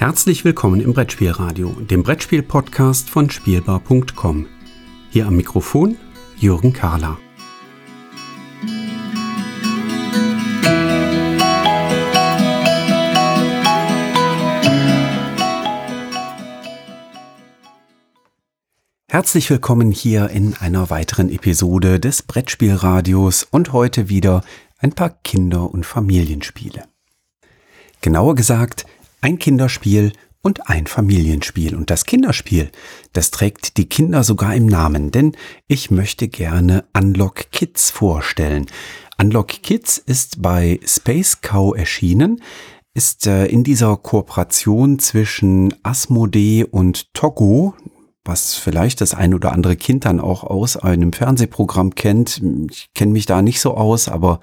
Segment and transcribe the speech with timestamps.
[0.00, 4.46] Herzlich willkommen im Brettspielradio, dem Brettspiel-Podcast von Spielbar.com.
[5.10, 5.98] Hier am Mikrofon
[6.38, 7.18] Jürgen Kahler.
[19.10, 24.40] Herzlich willkommen hier in einer weiteren Episode des Brettspielradios und heute wieder
[24.78, 26.84] ein paar Kinder- und Familienspiele.
[28.00, 28.86] Genauer gesagt
[29.20, 31.74] ein Kinderspiel und ein Familienspiel.
[31.74, 32.70] Und das Kinderspiel,
[33.12, 35.36] das trägt die Kinder sogar im Namen, denn
[35.68, 38.66] ich möchte gerne Unlock Kids vorstellen.
[39.20, 42.40] Unlock Kids ist bei Space Cow erschienen,
[42.94, 47.74] ist äh, in dieser Kooperation zwischen Asmodee und Togo,
[48.24, 52.42] was vielleicht das ein oder andere Kind dann auch aus einem Fernsehprogramm kennt.
[52.70, 54.40] Ich kenne mich da nicht so aus, aber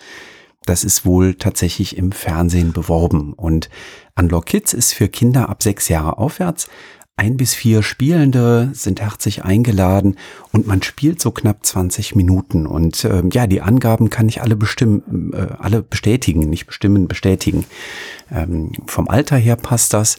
[0.70, 3.34] das ist wohl tatsächlich im Fernsehen beworben.
[3.34, 3.70] Und
[4.16, 6.68] Unlock Kids ist für Kinder ab sechs Jahre aufwärts.
[7.20, 10.18] Ein bis vier Spielende sind herzlich eingeladen
[10.52, 12.68] und man spielt so knapp 20 Minuten.
[12.68, 17.66] Und äh, ja, die Angaben kann ich alle bestimmen, äh, alle bestätigen, nicht bestimmen, bestätigen.
[18.32, 20.18] Ähm, vom Alter her passt das.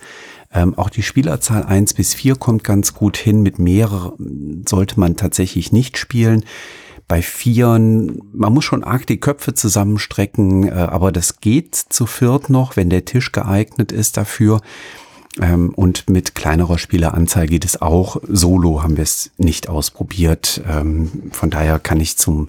[0.52, 3.42] Ähm, auch die Spielerzahl eins bis vier kommt ganz gut hin.
[3.42, 6.44] Mit mehreren sollte man tatsächlich nicht spielen
[7.08, 12.50] bei Vieren, man muss schon arg die Köpfe zusammenstrecken, äh, aber das geht zu viert
[12.50, 14.60] noch, wenn der Tisch geeignet ist dafür.
[15.40, 18.20] Ähm, und mit kleinerer Spieleranzahl geht es auch.
[18.28, 20.62] Solo haben wir es nicht ausprobiert.
[20.68, 22.48] Ähm, von daher kann ich zum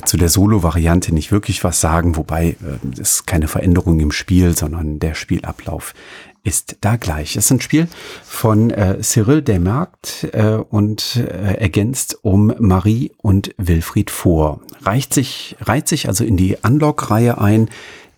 [0.00, 4.98] zu der Solo-Variante nicht wirklich was sagen, wobei äh, es keine Veränderung im Spiel, sondern
[4.98, 5.94] der Spielablauf
[6.44, 7.36] ist da gleich.
[7.36, 7.88] Es ist ein Spiel
[8.24, 14.60] von äh, Cyril Desmarkt äh, und äh, ergänzt um Marie und Wilfried vor.
[14.82, 17.68] Reicht sich, reiht sich also in die Unlock-Reihe ein,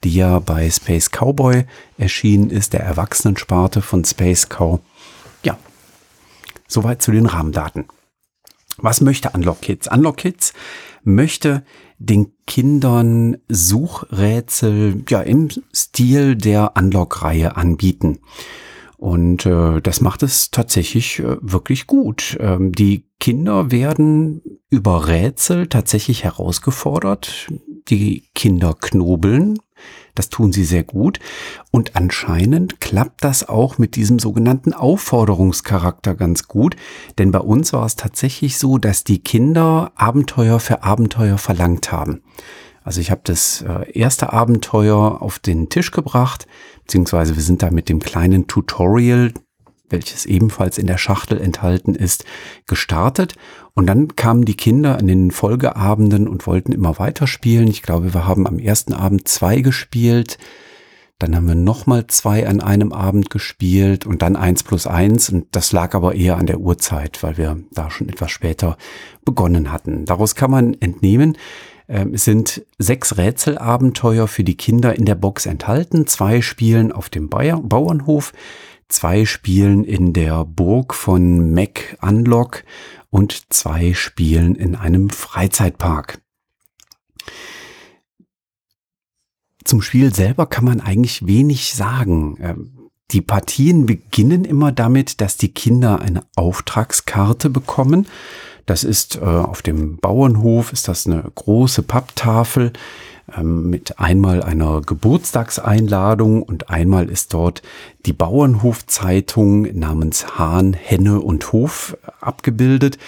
[0.05, 1.64] die ja bei Space Cowboy
[1.98, 4.80] erschienen ist, der Erwachsenensparte von Space Cow.
[5.42, 5.58] Ja,
[6.67, 7.84] soweit zu den Rahmendaten.
[8.79, 9.89] Was möchte Unlock Kids?
[9.89, 10.52] Unlock Kids
[11.04, 11.64] möchte
[11.98, 18.20] den Kindern Suchrätsel ja im Stil der Unlock-Reihe anbieten.
[18.96, 22.36] Und äh, das macht es tatsächlich äh, wirklich gut.
[22.40, 27.48] Ähm, die Kinder werden über Rätsel tatsächlich herausgefordert.
[27.88, 29.58] Die Kinder knobeln,
[30.14, 31.19] das tun sie sehr gut.
[31.70, 36.77] Und anscheinend klappt das auch mit diesem sogenannten Aufforderungscharakter ganz gut.
[37.19, 42.23] Denn bei uns war es tatsächlich so, dass die Kinder Abenteuer für Abenteuer verlangt haben.
[42.85, 46.46] Also ich habe das äh, erste Abenteuer auf den Tisch gebracht,
[46.83, 49.33] beziehungsweise wir sind da mit dem kleinen Tutorial,
[49.89, 52.25] welches ebenfalls in der Schachtel enthalten ist,
[52.67, 53.35] gestartet.
[53.74, 57.67] Und dann kamen die Kinder an den Folgeabenden und wollten immer weiterspielen.
[57.68, 60.39] Ich glaube, wir haben am ersten Abend zwei gespielt.
[61.18, 65.29] Dann haben wir nochmal zwei an einem Abend gespielt und dann eins plus eins.
[65.29, 68.77] Und das lag aber eher an der Uhrzeit, weil wir da schon etwas später
[69.24, 70.05] begonnen hatten.
[70.05, 71.36] Daraus kann man entnehmen,
[71.89, 76.07] ähm, es sind sechs Rätselabenteuer für die Kinder in der Box enthalten.
[76.07, 78.33] Zwei spielen auf dem Bauernhof,
[78.89, 82.64] zwei spielen in der Burg von Mac Unlock
[83.14, 86.20] und zwei spielen in einem Freizeitpark.
[89.63, 92.36] Zum Spiel selber kann man eigentlich wenig sagen.
[92.41, 98.08] Ähm, die Partien beginnen immer damit, dass die Kinder eine Auftragskarte bekommen.
[98.67, 102.73] Das ist äh, auf dem Bauernhof, ist das eine große Papptafel
[103.42, 107.62] mit einmal einer Geburtstagseinladung und einmal ist dort
[108.06, 112.98] die Bauernhofzeitung namens Hahn, Henne und Hof abgebildet.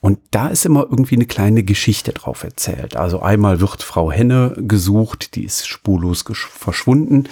[0.00, 2.96] Und da ist immer irgendwie eine kleine Geschichte drauf erzählt.
[2.96, 7.28] Also einmal wird Frau Henne gesucht, die ist spurlos verschwunden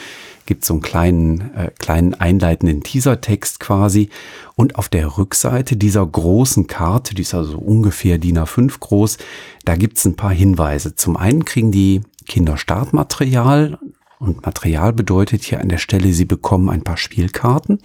[0.49, 4.09] gibt so einen kleinen, äh, kleinen einleitenden Teasertext quasi.
[4.57, 9.19] Und auf der Rückseite dieser großen Karte, die ist also ungefähr DIN A5 groß,
[9.67, 10.97] da gibt's ein paar Hinweise.
[10.97, 13.79] Zum einen kriegen die Kinder Startmaterial
[14.21, 17.81] und Material bedeutet hier an der Stelle, sie bekommen ein paar Spielkarten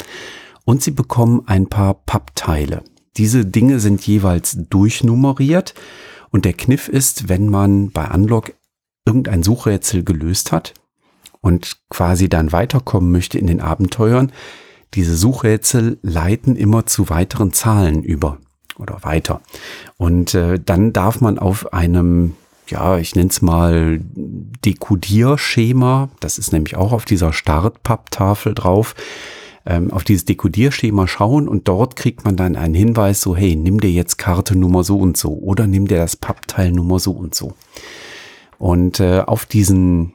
[0.65, 2.83] und sie bekommen ein paar Pappteile.
[3.17, 5.73] Diese Dinge sind jeweils durchnummeriert
[6.29, 8.53] und der Kniff ist, wenn man bei Unlock
[9.05, 10.73] irgendein Suchrätsel gelöst hat,
[11.43, 14.31] und quasi dann weiterkommen möchte in den Abenteuern,
[14.93, 18.37] diese Suchrätsel leiten immer zu weiteren Zahlen über
[18.79, 19.41] oder weiter.
[19.97, 22.35] Und äh, dann darf man auf einem,
[22.67, 28.95] ja, ich nenne es mal Dekodierschema, das ist nämlich auch auf dieser Startpapptafel drauf,
[29.65, 33.79] ähm, auf dieses Dekodierschema schauen und dort kriegt man dann einen Hinweis so, hey, nimm
[33.79, 37.35] dir jetzt Karte Nummer so und so oder nimm dir das Pappteil Nummer so und
[37.35, 37.53] so.
[38.57, 40.13] Und äh, auf diesen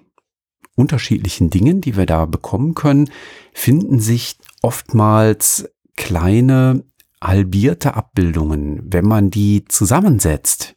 [0.75, 3.11] unterschiedlichen Dingen, die wir da bekommen können,
[3.53, 6.85] finden sich oftmals kleine
[7.23, 8.81] halbierte Abbildungen.
[8.85, 10.77] Wenn man die zusammensetzt,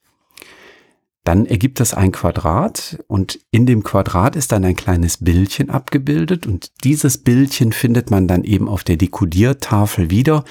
[1.23, 6.47] dann ergibt das ein Quadrat und in dem Quadrat ist dann ein kleines Bildchen abgebildet
[6.47, 10.43] und dieses Bildchen findet man dann eben auf der Dekodiertafel wieder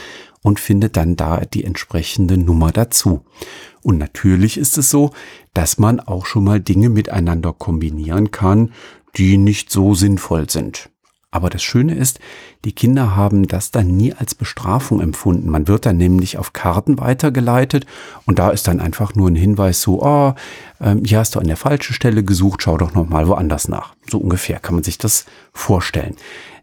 [0.42, 3.24] und findet dann da die entsprechende Nummer dazu.
[3.82, 5.10] Und natürlich ist es so,
[5.54, 8.72] dass man auch schon mal Dinge miteinander kombinieren kann,
[9.16, 10.90] die nicht so sinnvoll sind.
[11.32, 12.18] Aber das Schöne ist,
[12.64, 15.48] die Kinder haben das dann nie als Bestrafung empfunden.
[15.48, 17.86] Man wird dann nämlich auf Karten weitergeleitet
[18.26, 20.34] und da ist dann einfach nur ein Hinweis so, oh,
[21.04, 23.94] hier hast du an der falschen Stelle gesucht, schau doch nochmal woanders nach.
[24.10, 26.16] So ungefähr kann man sich das vorstellen.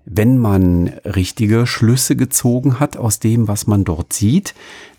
[0.04, 4.54] Wenn man richtige Schlüsse gezogen hat aus dem, was man dort sieht,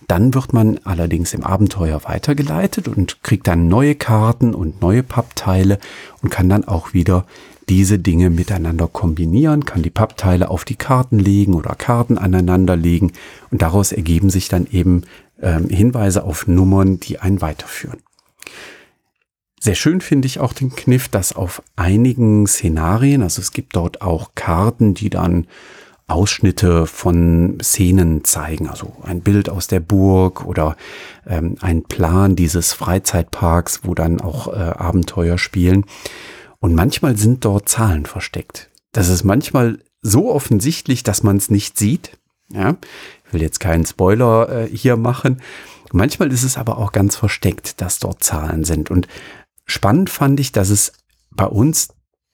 [0.07, 5.79] dann wird man allerdings im Abenteuer weitergeleitet und kriegt dann neue Karten und neue Pappteile
[6.23, 7.27] und kann dann auch wieder
[7.69, 13.13] diese Dinge miteinander kombinieren, kann die Pappteile auf die Karten legen oder Karten aneinander legen
[13.51, 15.03] und daraus ergeben sich dann eben
[15.41, 17.99] ähm, Hinweise auf Nummern, die einen weiterführen.
[19.61, 24.03] Sehr schön finde ich auch den Kniff, dass auf einigen Szenarien, also es gibt dort
[24.03, 25.47] auch Karten, die dann
[26.07, 30.77] Ausschnitte von Szenen zeigen, also ein Bild aus der Burg oder
[31.27, 35.85] ähm, ein Plan dieses Freizeitparks, wo dann auch äh, Abenteuer spielen.
[36.61, 38.71] Und manchmal sind dort Zahlen versteckt.
[38.93, 42.17] Das ist manchmal so offensichtlich, dass man es nicht sieht.
[42.51, 42.77] Ja,
[43.27, 45.43] ich will jetzt keinen Spoiler äh, hier machen.
[45.93, 48.91] Manchmal ist es aber auch ganz versteckt, dass dort Zahlen sind.
[48.91, 49.07] Und
[49.67, 50.93] spannend fand ich, dass es
[51.31, 51.89] bei uns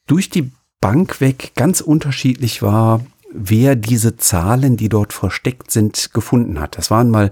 [0.06, 6.60] durch die Bank weg ganz unterschiedlich war, wer diese Zahlen, die dort versteckt sind, gefunden
[6.60, 6.78] hat.
[6.78, 7.30] Das waren mal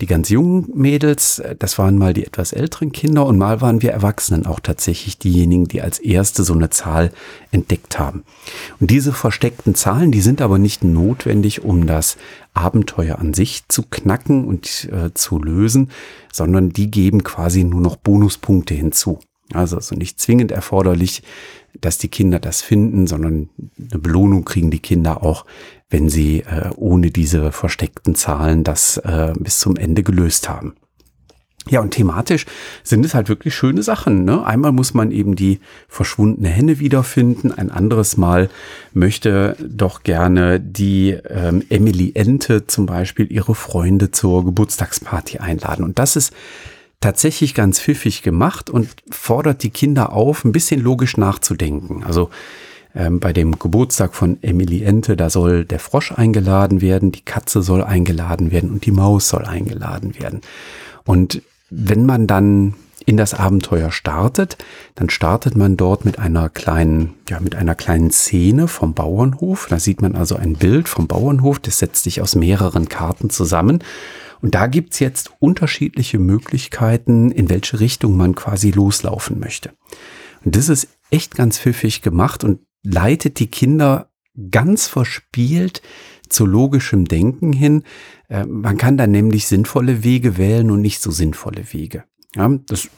[0.00, 3.82] die ganz jungen Mädels, äh, das waren mal die etwas älteren Kinder und mal waren
[3.82, 7.12] wir Erwachsenen auch tatsächlich diejenigen, die als erste so eine Zahl
[7.50, 8.24] entdeckt haben.
[8.80, 12.16] Und diese versteckten Zahlen, die sind aber nicht notwendig, um das
[12.52, 15.90] Abenteuer an sich zu knacken und äh, zu lösen,
[16.32, 19.18] sondern die geben quasi nur noch Bonuspunkte hinzu.
[19.52, 21.22] Also, also nicht zwingend erforderlich,
[21.80, 25.44] dass die Kinder das finden, sondern eine Belohnung kriegen die Kinder auch,
[25.94, 30.74] wenn sie äh, ohne diese versteckten Zahlen das äh, bis zum Ende gelöst haben.
[31.70, 32.46] Ja, und thematisch
[32.82, 34.24] sind es halt wirklich schöne Sachen.
[34.24, 34.44] Ne?
[34.44, 38.50] Einmal muss man eben die verschwundene Henne wiederfinden, ein anderes Mal
[38.92, 45.84] möchte doch gerne die ähm, Emily Ente zum Beispiel ihre Freunde zur Geburtstagsparty einladen.
[45.84, 46.32] Und das ist
[46.98, 52.02] tatsächlich ganz pfiffig gemacht und fordert die Kinder auf, ein bisschen logisch nachzudenken.
[52.02, 52.30] Also
[52.94, 57.62] ähm, bei dem Geburtstag von Emily Ente, da soll der Frosch eingeladen werden, die Katze
[57.62, 60.40] soll eingeladen werden und die Maus soll eingeladen werden.
[61.04, 62.74] Und wenn man dann
[63.06, 64.56] in das Abenteuer startet,
[64.94, 69.66] dann startet man dort mit einer kleinen, ja, mit einer kleinen Szene vom Bauernhof.
[69.68, 73.82] Da sieht man also ein Bild vom Bauernhof, das setzt sich aus mehreren Karten zusammen.
[74.40, 79.70] Und da gibt's jetzt unterschiedliche Möglichkeiten, in welche Richtung man quasi loslaufen möchte.
[80.44, 84.10] Und das ist echt ganz pfiffig gemacht und leitet die Kinder
[84.50, 85.82] ganz verspielt
[86.28, 87.82] zu logischem Denken hin.
[88.28, 92.04] Äh, man kann da nämlich sinnvolle Wege wählen und nicht so sinnvolle Wege.
[92.36, 92.88] Ja, das,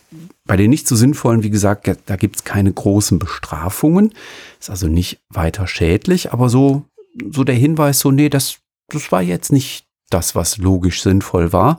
[0.47, 4.15] bei den nicht so sinnvollen, wie gesagt, da gibt's keine großen Bestrafungen.
[4.59, 6.85] Ist also nicht weiter schädlich, aber so,
[7.31, 11.79] so der Hinweis, so, nee, das, das war jetzt nicht das, was logisch sinnvoll war.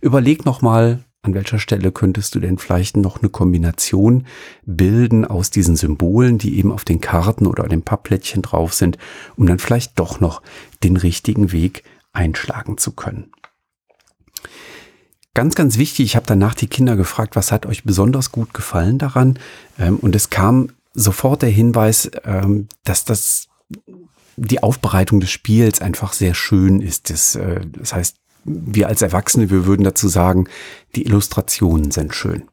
[0.00, 4.26] Überleg nochmal, an welcher Stelle könntest du denn vielleicht noch eine Kombination
[4.66, 8.98] bilden aus diesen Symbolen, die eben auf den Karten oder dem Pappplättchen drauf sind,
[9.36, 10.42] um dann vielleicht doch noch
[10.82, 13.32] den richtigen Weg einschlagen zu können.
[15.32, 18.98] Ganz, ganz wichtig, ich habe danach die Kinder gefragt, was hat euch besonders gut gefallen
[18.98, 19.38] daran?
[19.78, 23.48] Ähm, und es kam sofort der Hinweis, ähm, dass das
[24.36, 27.10] die Aufbereitung des Spiels einfach sehr schön ist.
[27.10, 30.46] Das, äh, das heißt, wir als Erwachsene, wir würden dazu sagen,
[30.94, 32.44] die Illustrationen sind schön.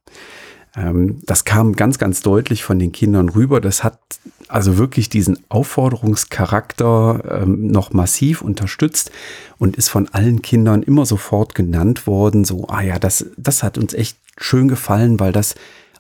[0.75, 3.62] Ähm, das kam ganz, ganz deutlich von den Kindern rüber.
[3.62, 4.00] Das hat
[4.48, 9.12] also wirklich diesen Aufforderungscharakter ähm, noch massiv unterstützt
[9.57, 12.45] und ist von allen Kindern immer sofort genannt worden.
[12.45, 15.55] So, ah ja, das, das hat uns echt schön gefallen, weil das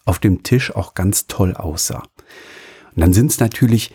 [0.05, 2.03] auf dem Tisch auch ganz toll aussah.
[2.95, 3.93] Und dann sind es natürlich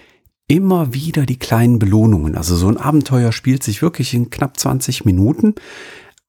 [0.49, 2.37] immer wieder die kleinen Belohnungen.
[2.37, 5.55] Also so ein Abenteuer spielt sich wirklich in knapp 20 Minuten,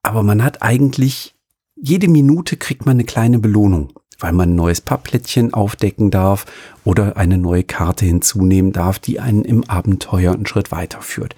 [0.02, 1.36] aber man hat eigentlich
[1.80, 6.46] jede Minute kriegt man eine kleine Belohnung, weil man ein neues Pappplättchen aufdecken darf
[6.84, 11.36] oder eine neue Karte hinzunehmen darf, die einen im Abenteuer einen Schritt weiterführt.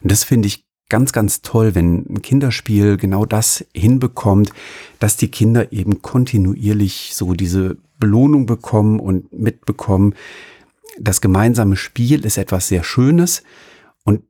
[0.00, 4.52] Und das finde ich ganz, ganz toll, wenn ein Kinderspiel genau das hinbekommt,
[5.00, 10.14] dass die Kinder eben kontinuierlich so diese Belohnung bekommen und mitbekommen,
[10.98, 13.42] das gemeinsame Spiel ist etwas sehr Schönes
[14.04, 14.22] und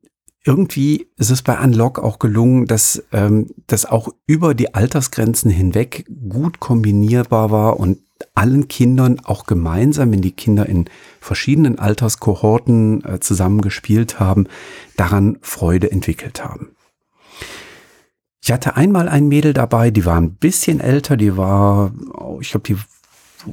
[0.45, 6.07] irgendwie ist es bei Unlock auch gelungen, dass ähm, das auch über die Altersgrenzen hinweg
[6.29, 7.99] gut kombinierbar war und
[8.35, 10.87] allen Kindern auch gemeinsam, wenn die Kinder in
[11.21, 14.47] verschiedenen Alterskohorten äh, zusammen gespielt haben,
[14.97, 16.71] daran Freude entwickelt haben.
[18.43, 22.51] Ich hatte einmal ein Mädel dabei, die war ein bisschen älter, die war, oh, ich
[22.51, 22.77] glaube, die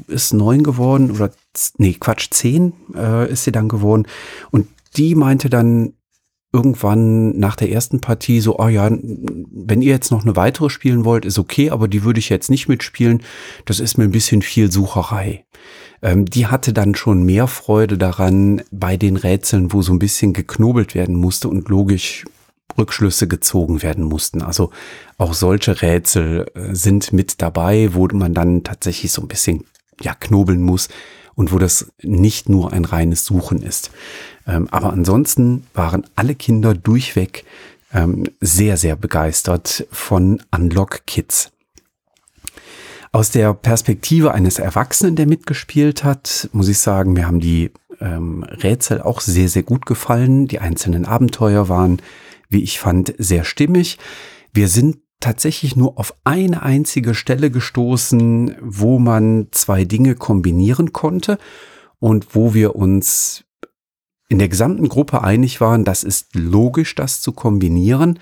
[0.08, 1.32] ist neun geworden oder
[1.78, 4.08] nee, Quatsch, zehn äh, ist sie dann geworden.
[4.52, 5.94] Und die meinte dann
[6.54, 11.06] irgendwann nach der ersten Partie so, oh ja, wenn ihr jetzt noch eine weitere spielen
[11.06, 13.22] wollt, ist okay, aber die würde ich jetzt nicht mitspielen.
[13.66, 15.46] Das ist mir ein bisschen viel Sucherei.
[16.02, 20.34] Ähm, die hatte dann schon mehr Freude daran bei den Rätseln, wo so ein bisschen
[20.34, 22.26] geknobelt werden musste und logisch
[22.78, 24.42] Rückschlüsse gezogen werden mussten.
[24.42, 24.72] Also
[25.18, 29.64] auch solche Rätsel äh, sind mit dabei, wo man dann tatsächlich so ein bisschen
[30.02, 30.90] ja knobeln muss
[31.36, 33.92] und wo das nicht nur ein reines Suchen ist.
[34.48, 37.46] Ähm, aber ansonsten waren alle Kinder durchweg
[37.94, 41.52] ähm, sehr, sehr begeistert von Unlock Kids.
[43.12, 48.44] Aus der Perspektive eines Erwachsenen, der mitgespielt hat, muss ich sagen, mir haben die ähm,
[48.44, 50.48] Rätsel auch sehr, sehr gut gefallen.
[50.48, 52.02] Die einzelnen Abenteuer waren,
[52.50, 53.98] wie ich fand, sehr stimmig.
[54.54, 61.38] Wir sind tatsächlich nur auf eine einzige Stelle gestoßen, wo man zwei Dinge kombinieren konnte
[62.00, 63.44] und wo wir uns
[64.30, 68.20] in der gesamten Gruppe einig waren, das ist logisch, das zu kombinieren.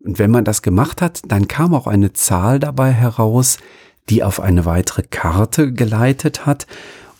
[0.00, 3.58] Und wenn man das gemacht hat, dann kam auch eine Zahl dabei heraus,
[4.08, 6.66] die auf eine weitere Karte geleitet hat.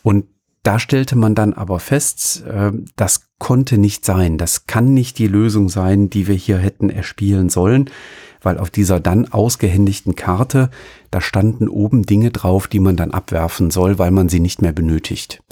[0.02, 0.26] Und
[0.66, 4.38] da stellte man dann aber fest, äh, das konnte nicht sein.
[4.38, 7.90] Das kann nicht die Lösung sein, die wir hier hätten erspielen sollen
[8.46, 10.70] weil auf dieser dann ausgehändigten Karte,
[11.10, 14.72] da standen oben Dinge drauf, die man dann abwerfen soll, weil man sie nicht mehr
[14.72, 15.42] benötigt.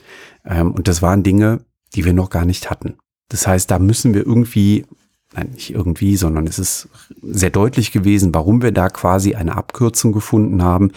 [0.44, 1.61] Ähm, und das waren Dinge,
[1.97, 2.94] die wir noch gar nicht hatten.
[3.30, 4.87] Das heißt, da müssen wir irgendwie,
[5.35, 6.88] nein, nicht irgendwie, sondern es ist
[7.21, 10.92] sehr deutlich gewesen, warum wir da quasi eine Abkürzung gefunden haben.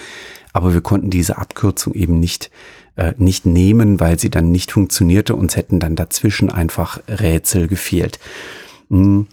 [0.53, 2.51] Aber wir konnten diese Abkürzung eben nicht,
[2.97, 5.35] äh, nicht nehmen, weil sie dann nicht funktionierte.
[5.35, 8.19] Uns hätten dann dazwischen einfach Rätsel gefehlt.
[8.89, 9.27] Hm.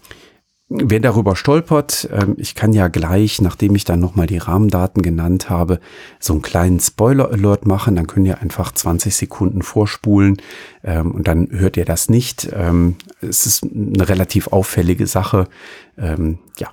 [0.68, 5.50] Wer darüber stolpert, ähm, ich kann ja gleich, nachdem ich dann nochmal die Rahmendaten genannt
[5.50, 5.78] habe,
[6.18, 7.96] so einen kleinen Spoiler-Alert machen.
[7.96, 10.38] Dann könnt ihr einfach 20 Sekunden vorspulen
[10.82, 12.50] ähm, und dann hört ihr das nicht.
[12.54, 15.48] Ähm, es ist eine relativ auffällige Sache.
[15.96, 16.72] Ja,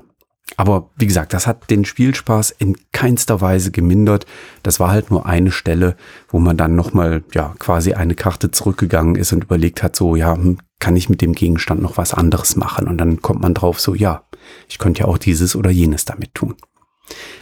[0.58, 4.26] aber wie gesagt, das hat den Spielspaß in keinster Weise gemindert.
[4.64, 5.96] Das war halt nur eine Stelle,
[6.28, 10.36] wo man dann nochmal, ja, quasi eine Karte zurückgegangen ist und überlegt hat, so, ja,
[10.36, 12.88] hm, kann ich mit dem Gegenstand noch was anderes machen?
[12.88, 14.24] Und dann kommt man drauf, so, ja,
[14.68, 16.56] ich könnte ja auch dieses oder jenes damit tun.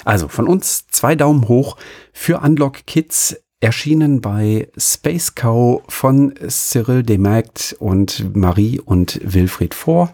[0.05, 1.77] Also von uns zwei Daumen hoch
[2.13, 10.13] für Unlock Kids, erschienen bei Space Cow von Cyril Demagt und Marie und Wilfried vor.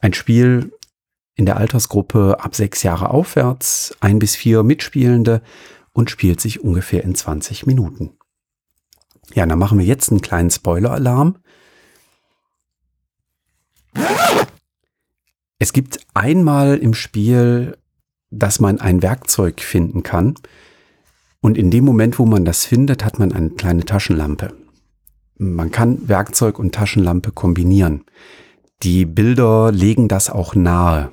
[0.00, 0.72] Ein Spiel,
[1.34, 5.42] in der Altersgruppe ab sechs Jahre aufwärts, ein bis vier Mitspielende
[5.92, 8.10] und spielt sich ungefähr in 20 Minuten.
[9.34, 11.36] Ja, dann machen wir jetzt einen kleinen Spoiler-Alarm.
[15.58, 17.78] Es gibt einmal im Spiel,
[18.30, 20.34] dass man ein Werkzeug finden kann.
[21.40, 24.54] Und in dem Moment, wo man das findet, hat man eine kleine Taschenlampe.
[25.38, 28.04] Man kann Werkzeug und Taschenlampe kombinieren.
[28.82, 31.12] Die Bilder legen das auch nahe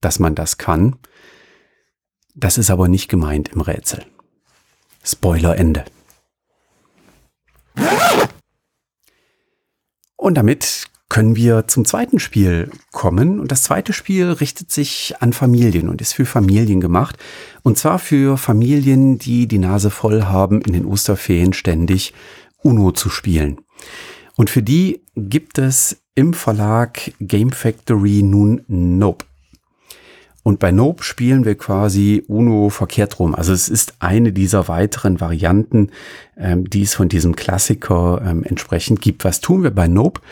[0.00, 0.96] dass man das kann.
[2.34, 4.04] Das ist aber nicht gemeint im Rätsel.
[5.04, 5.84] Spoiler Ende.
[10.16, 13.40] Und damit können wir zum zweiten Spiel kommen.
[13.40, 17.16] Und das zweite Spiel richtet sich an Familien und ist für Familien gemacht.
[17.62, 22.14] Und zwar für Familien, die die Nase voll haben, in den Osterferien ständig
[22.62, 23.60] Uno zu spielen.
[24.36, 29.24] Und für die gibt es im Verlag Game Factory nun Nope.
[30.42, 33.34] Und bei Nope spielen wir quasi Uno verkehrt rum.
[33.34, 35.90] Also es ist eine dieser weiteren Varianten,
[36.36, 39.24] ähm, die es von diesem Klassiker ähm, entsprechend gibt.
[39.24, 40.22] Was tun wir bei Nope?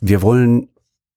[0.00, 0.68] Wir wollen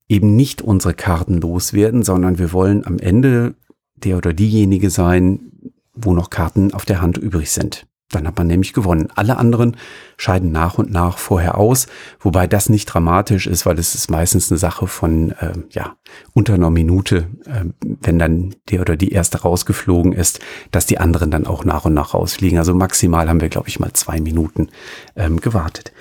[0.07, 3.53] eben nicht unsere Karten loswerden, sondern wir wollen am Ende
[3.95, 5.51] der oder diejenige sein,
[5.93, 7.85] wo noch Karten auf der Hand übrig sind.
[8.11, 9.09] Dann hat man nämlich gewonnen.
[9.15, 9.77] Alle anderen
[10.17, 11.87] scheiden nach und nach vorher aus,
[12.19, 15.95] wobei das nicht dramatisch ist, weil es ist meistens eine Sache von äh, ja
[16.33, 20.39] unter einer Minute, äh, wenn dann der oder die erste rausgeflogen ist,
[20.71, 22.57] dass die anderen dann auch nach und nach rausfliegen.
[22.57, 24.69] Also maximal haben wir, glaube ich, mal zwei Minuten
[25.15, 25.93] ähm, gewartet.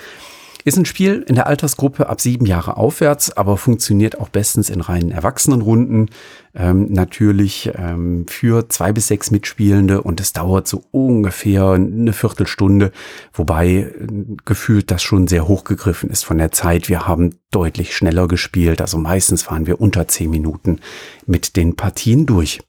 [0.69, 4.83] Ist ein Spiel in der Altersgruppe ab sieben Jahre aufwärts, aber funktioniert auch bestens in
[4.83, 6.11] reinen Erwachsenenrunden.
[6.55, 12.93] Ähm, natürlich ähm, für zwei bis sechs Mitspielende und es dauert so ungefähr eine Viertelstunde,
[13.33, 14.07] wobei äh,
[14.45, 16.91] gefühlt das schon sehr hochgegriffen ist von der Zeit.
[16.91, 20.81] Wir haben deutlich schneller gespielt, also meistens waren wir unter zehn Minuten
[21.25, 22.61] mit den Partien durch.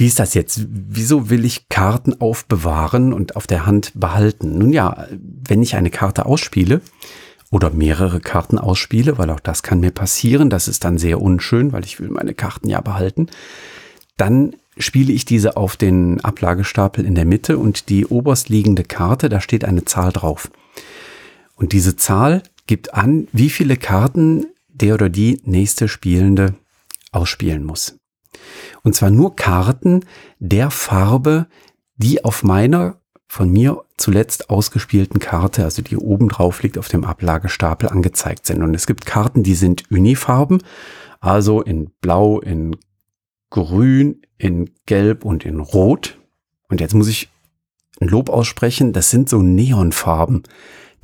[0.00, 0.64] Wie ist das jetzt?
[0.66, 4.56] Wieso will ich Karten aufbewahren und auf der Hand behalten?
[4.56, 5.06] Nun ja,
[5.50, 6.80] wenn ich eine Karte ausspiele
[7.50, 11.72] oder mehrere Karten ausspiele, weil auch das kann mir passieren, das ist dann sehr unschön,
[11.72, 13.26] weil ich will meine Karten ja behalten,
[14.16, 19.28] dann spiele ich diese auf den Ablagestapel in der Mitte und die oberst liegende Karte,
[19.28, 20.50] da steht eine Zahl drauf.
[21.56, 26.54] Und diese Zahl gibt an, wie viele Karten der oder die nächste Spielende
[27.10, 27.96] ausspielen muss.
[28.82, 30.04] Und zwar nur Karten
[30.38, 31.46] der Farbe,
[31.96, 32.99] die auf meiner
[33.30, 38.60] von mir zuletzt ausgespielten Karte, also die oben drauf liegt auf dem Ablagestapel, angezeigt sind.
[38.60, 40.64] Und es gibt Karten, die sind Unifarben,
[41.20, 42.76] also in Blau, in
[43.48, 46.18] Grün, in Gelb und in Rot.
[46.68, 47.28] Und jetzt muss ich
[48.00, 50.42] ein Lob aussprechen, das sind so Neonfarben.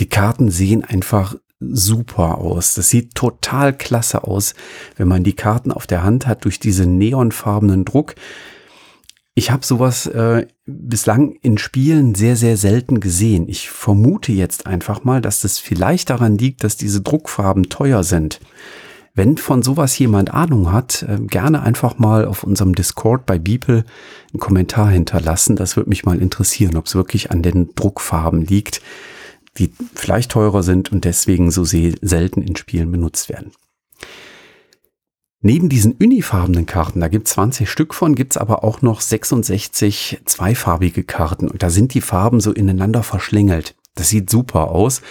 [0.00, 2.75] Die Karten sehen einfach super aus.
[2.75, 4.54] Das sieht total klasse aus,
[4.97, 8.16] wenn man die Karten auf der Hand hat durch diesen neonfarbenen Druck.
[9.38, 13.48] Ich habe sowas äh, bislang in Spielen sehr, sehr selten gesehen.
[13.48, 18.40] Ich vermute jetzt einfach mal, dass das vielleicht daran liegt, dass diese Druckfarben teuer sind.
[19.14, 23.84] Wenn von sowas jemand Ahnung hat, äh, gerne einfach mal auf unserem Discord bei Beeple
[24.32, 25.54] einen Kommentar hinterlassen.
[25.54, 28.80] Das würde mich mal interessieren, ob es wirklich an den Druckfarben liegt
[29.58, 33.52] die vielleicht teurer sind und deswegen so selten in Spielen benutzt werden.
[35.46, 39.00] Neben diesen unifarbenen Karten, da gibt es 20 Stück von, gibt es aber auch noch
[39.00, 43.76] 66 zweifarbige Karten und da sind die Farben so ineinander verschlängelt.
[43.94, 45.02] Das sieht super aus.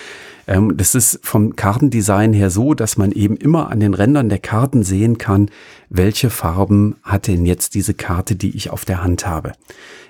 [0.45, 4.39] Ähm, das ist vom Kartendesign her so, dass man eben immer an den Rändern der
[4.39, 5.49] Karten sehen kann,
[5.89, 9.53] welche Farben hat denn jetzt diese Karte, die ich auf der Hand habe.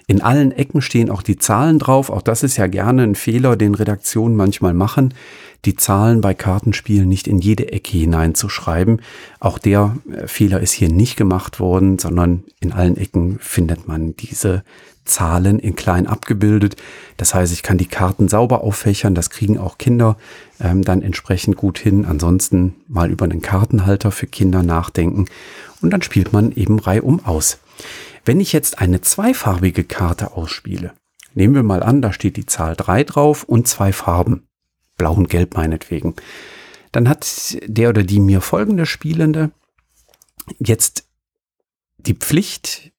[0.08, 2.10] In allen Ecken stehen auch die Zahlen drauf.
[2.10, 5.14] Auch das ist ja gerne ein Fehler, den Redaktionen manchmal machen,
[5.66, 9.02] die Zahlen bei Kartenspielen nicht in jede Ecke hineinzuschreiben.
[9.40, 14.16] Auch der äh, Fehler ist hier nicht gemacht worden, sondern in allen Ecken findet man
[14.16, 14.64] diese
[15.06, 16.76] Zahlen in klein abgebildet.
[17.18, 19.16] Das heißt, ich kann die Karten sauber auffächern.
[19.16, 20.18] Das kriegen auch Kinder
[20.60, 22.06] ähm, dann entsprechend gut hin.
[22.06, 25.26] Ansonsten mal über einen Kartenhalter für Kinder nachdenken
[25.82, 27.60] und dann spielt man eben reihum aus.
[28.26, 30.94] Wenn ich jetzt eine zweifarbige Karte ausspiele,
[31.36, 34.48] nehmen wir mal an, da steht die Zahl 3 drauf und zwei Farben,
[34.98, 36.16] blau und gelb meinetwegen,
[36.92, 39.52] dann hat der oder die mir folgende Spielende
[40.60, 41.10] jetzt
[41.98, 42.92] die Pflicht,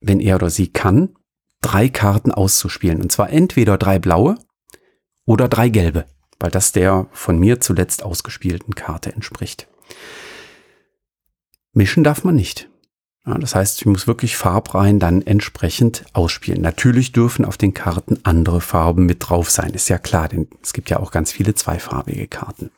[0.00, 1.16] wenn er oder sie kann,
[1.60, 3.00] drei Karten auszuspielen.
[3.00, 4.36] Und zwar entweder drei blaue
[5.24, 6.06] oder drei gelbe,
[6.38, 9.68] weil das der von mir zuletzt ausgespielten Karte entspricht.
[11.72, 12.68] Mischen darf man nicht.
[13.24, 16.60] Ja, das heißt, ich muss wirklich farbrein dann entsprechend ausspielen.
[16.60, 20.72] Natürlich dürfen auf den Karten andere Farben mit drauf sein, ist ja klar, denn es
[20.72, 22.70] gibt ja auch ganz viele zweifarbige Karten.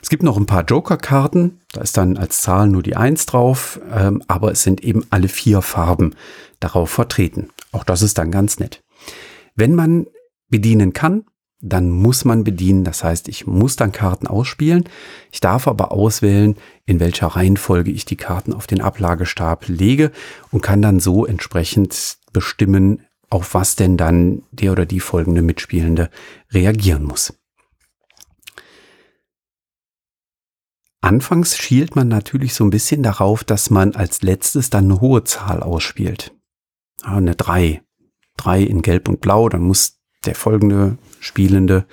[0.00, 3.80] Es gibt noch ein paar Joker-Karten, da ist dann als Zahl nur die Eins drauf,
[3.92, 6.14] ähm, aber es sind eben alle vier Farben
[6.60, 7.50] darauf vertreten.
[7.72, 8.80] Auch das ist dann ganz nett.
[9.54, 10.06] Wenn man
[10.48, 11.24] bedienen kann,
[11.60, 12.84] dann muss man bedienen.
[12.84, 14.84] Das heißt, ich muss dann Karten ausspielen.
[15.32, 20.12] Ich darf aber auswählen, in welcher Reihenfolge ich die Karten auf den Ablagestapel lege
[20.50, 26.10] und kann dann so entsprechend bestimmen, auf was denn dann der oder die folgende Mitspielende
[26.52, 27.34] reagieren muss.
[31.00, 35.24] Anfangs schielt man natürlich so ein bisschen darauf, dass man als letztes dann eine hohe
[35.24, 36.34] Zahl ausspielt.
[37.02, 37.82] Eine 3.
[38.36, 39.97] 3 in Gelb und Blau, dann muss
[40.28, 41.86] der folgende Spielende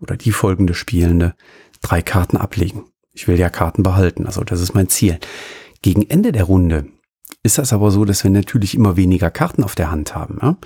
[0.00, 1.34] oder die folgende Spielende
[1.82, 2.84] drei Karten ablegen.
[3.12, 5.18] Ich will ja Karten behalten, also das ist mein Ziel.
[5.82, 6.86] Gegen Ende der Runde
[7.42, 10.38] ist das aber so, dass wir natürlich immer weniger Karten auf der Hand haben.
[10.40, 10.56] Ja?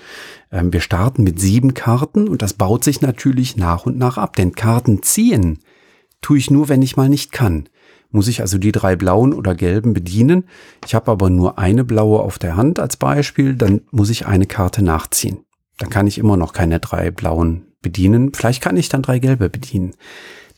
[0.53, 4.37] Ähm, wir starten mit sieben Karten und das baut sich natürlich nach und nach ab.
[4.37, 5.59] Denn Karten ziehen
[6.21, 7.69] tue ich nur, wenn ich mal nicht kann.
[8.11, 10.45] Muss ich also die drei blauen oder gelben bedienen.
[10.87, 14.47] Ich habe aber nur eine blaue auf der Hand als Beispiel, dann muss ich eine
[14.47, 15.41] Karte nachziehen
[15.79, 18.35] dann kann ich immer noch keine drei blauen bedienen.
[18.35, 19.95] Vielleicht kann ich dann drei gelbe bedienen.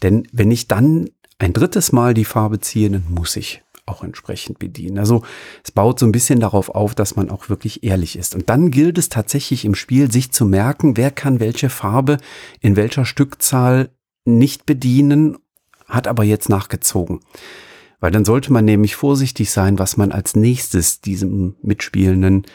[0.02, 4.58] Denn wenn ich dann ein drittes Mal die Farbe ziehe, dann muss ich auch entsprechend
[4.58, 4.98] bedienen.
[4.98, 5.22] Also
[5.64, 8.34] es baut so ein bisschen darauf auf, dass man auch wirklich ehrlich ist.
[8.34, 12.18] Und dann gilt es tatsächlich im Spiel, sich zu merken, wer kann welche Farbe
[12.60, 13.90] in welcher Stückzahl
[14.24, 15.38] nicht bedienen,
[15.86, 17.20] hat aber jetzt nachgezogen.
[17.98, 22.46] Weil dann sollte man nämlich vorsichtig sein, was man als nächstes diesem Mitspielenden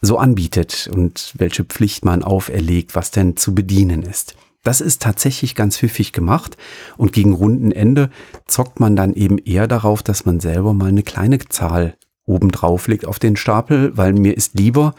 [0.00, 4.36] so anbietet und welche Pflicht man auferlegt, was denn zu bedienen ist.
[4.62, 6.56] Das ist tatsächlich ganz pfiffig gemacht
[6.96, 8.10] und gegen Rundenende
[8.46, 12.88] zockt man dann eben eher darauf, dass man selber mal eine kleine Zahl oben drauf
[12.88, 14.94] legt auf den Stapel, weil mir ist lieber,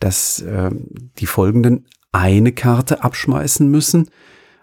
[0.00, 0.70] dass äh,
[1.18, 4.10] die folgenden eine Karte abschmeißen müssen,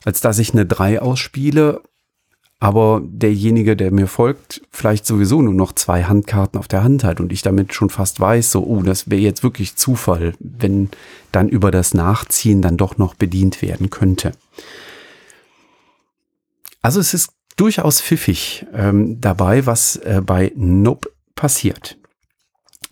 [0.04, 1.82] als dass ich eine 3 ausspiele,
[2.60, 7.20] aber derjenige, der mir folgt, vielleicht sowieso nur noch zwei Handkarten auf der Hand hat
[7.20, 10.90] und ich damit schon fast weiß, so, oh, das wäre jetzt wirklich Zufall, wenn
[11.32, 14.32] dann über das Nachziehen dann doch noch bedient werden könnte.
[16.82, 21.98] Also es ist durchaus pfiffig ähm, dabei, was äh, bei Nope passiert.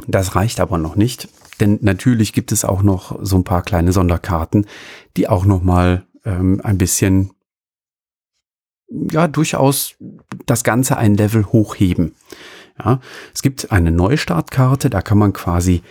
[0.08, 3.94] Das reicht aber noch nicht, denn natürlich gibt es auch noch so ein paar kleine
[3.94, 4.66] Sonderkarten,
[5.16, 7.33] die auch noch mal ähm, ein bisschen
[8.90, 9.96] ja durchaus
[10.46, 12.16] das Ganze ein Level hochheben.
[12.84, 13.00] Ja,
[13.34, 15.84] es gibt eine Neustartkarte, da kann man quasi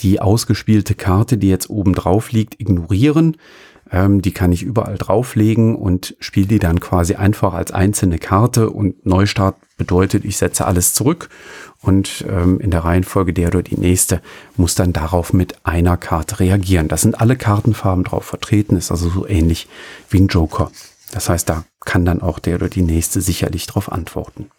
[0.00, 3.36] die ausgespielte Karte, die jetzt oben drauf liegt, ignorieren.
[3.90, 8.70] Ähm, die kann ich überall drauflegen und spiele die dann quasi einfach als einzelne Karte.
[8.70, 11.30] Und Neustart bedeutet, ich setze alles zurück
[11.80, 14.20] und ähm, in der Reihenfolge der oder die nächste
[14.56, 16.88] muss dann darauf mit einer Karte reagieren.
[16.88, 19.68] Das sind alle Kartenfarben drauf vertreten, ist also so ähnlich
[20.10, 20.70] wie ein Joker.
[21.12, 24.50] Das heißt, da kann dann auch der oder die nächste sicherlich darauf antworten.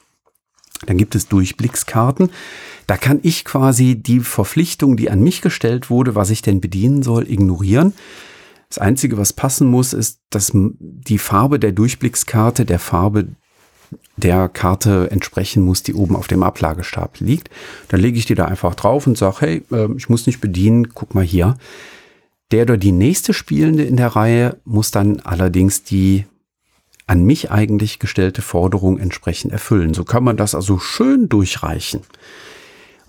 [0.88, 2.32] Dann gibt es Durchblickskarten.
[2.88, 7.04] Da kann ich quasi die Verpflichtung, die an mich gestellt wurde, was ich denn bedienen
[7.04, 7.94] soll, ignorieren.
[8.68, 13.28] Das Einzige, was passen muss, ist, dass die Farbe der Durchblickskarte der Farbe
[14.18, 17.52] der Karte entsprechen muss, die oben auf dem Ablagestapel liegt.
[17.90, 20.96] Dann lege ich die da einfach drauf und sage, hey, ähm, ich muss nicht bedienen,
[20.96, 21.58] guck mal hier.
[22.52, 26.26] Der oder die nächste Spielende in der Reihe muss dann allerdings die
[27.10, 29.96] an mich eigentlich gestellte Forderung entsprechend erfüllen.
[29.96, 32.02] So kann man das also schön durchreichen.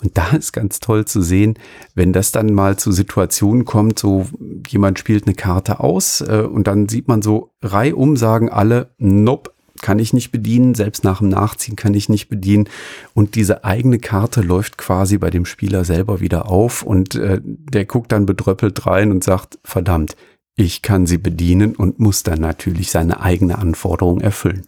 [0.02, 1.58] Und da ist ganz toll zu sehen,
[1.94, 4.26] wenn das dann mal zu Situationen kommt, so
[4.66, 9.50] jemand spielt eine Karte aus äh, und dann sieht man so reihum sagen alle, nope,
[9.82, 12.68] kann ich nicht bedienen, selbst nach dem Nachziehen kann ich nicht bedienen.
[13.12, 17.84] Und diese eigene Karte läuft quasi bei dem Spieler selber wieder auf und äh, der
[17.84, 20.16] guckt dann bedröppelt rein und sagt, verdammt,
[20.56, 24.66] ich kann sie bedienen und muss dann natürlich seine eigene Anforderung erfüllen.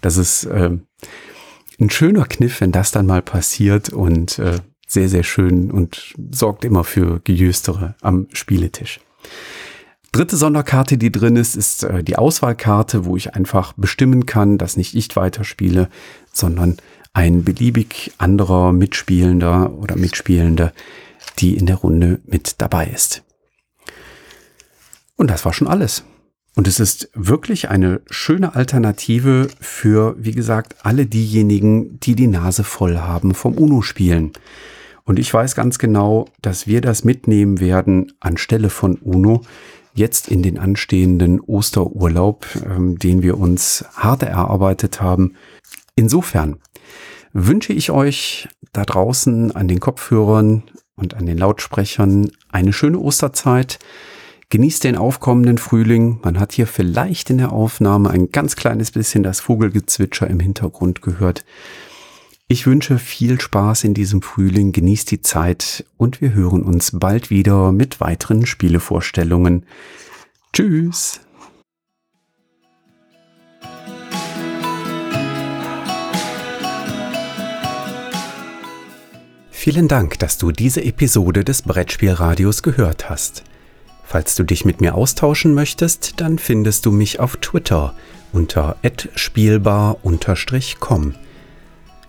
[0.00, 0.70] Das ist äh,
[1.80, 6.64] ein schöner Kniff, wenn das dann mal passiert und äh, sehr, sehr schön und sorgt
[6.64, 9.00] immer für Gejüstere am Spieletisch.
[10.12, 14.76] Dritte Sonderkarte, die drin ist, ist äh, die Auswahlkarte, wo ich einfach bestimmen kann, dass
[14.76, 15.88] nicht ich weiterspiele,
[16.32, 16.78] sondern
[17.12, 20.72] ein beliebig anderer Mitspielender oder Mitspielende,
[21.38, 23.22] die in der Runde mit dabei ist.
[25.18, 26.04] Und das war schon alles.
[26.56, 32.64] Und es ist wirklich eine schöne Alternative für, wie gesagt, alle diejenigen, die die Nase
[32.64, 34.32] voll haben vom UNO-Spielen.
[35.04, 39.42] Und ich weiß ganz genau, dass wir das mitnehmen werden anstelle von UNO
[39.94, 45.34] jetzt in den anstehenden Osterurlaub, ähm, den wir uns hart erarbeitet haben.
[45.96, 46.58] Insofern
[47.32, 50.62] wünsche ich euch da draußen an den Kopfhörern
[50.94, 53.78] und an den Lautsprechern eine schöne Osterzeit.
[54.50, 56.20] Genießt den aufkommenden Frühling.
[56.22, 61.02] Man hat hier vielleicht in der Aufnahme ein ganz kleines bisschen das Vogelgezwitscher im Hintergrund
[61.02, 61.44] gehört.
[62.48, 67.28] Ich wünsche viel Spaß in diesem Frühling, genießt die Zeit und wir hören uns bald
[67.28, 69.66] wieder mit weiteren Spielevorstellungen.
[70.54, 71.20] Tschüss!
[79.50, 83.44] Vielen Dank, dass du diese Episode des Brettspielradios gehört hast.
[84.10, 87.92] Falls du dich mit mir austauschen möchtest, dann findest du mich auf Twitter
[88.32, 88.76] unter
[89.14, 91.14] @spielbar_com.